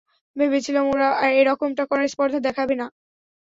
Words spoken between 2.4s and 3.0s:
দেখাবে না।